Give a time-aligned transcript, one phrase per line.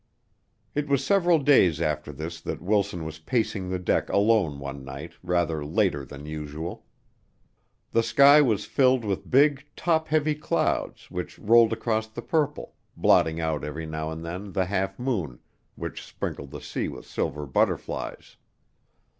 [0.73, 5.13] It was several days after this that Wilson was pacing the deck alone one night
[5.21, 6.87] rather later than usual.
[7.91, 13.39] The sky was filled with big, top heavy clouds which rolled across the purple, blotting
[13.39, 15.37] out every now and then the half moon
[15.75, 18.37] which sprinkled the sea with silver butterflies.